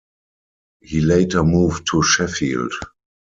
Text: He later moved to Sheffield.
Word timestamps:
He 0.81 0.99
later 1.01 1.43
moved 1.43 1.85
to 1.91 2.01
Sheffield. 2.01 2.73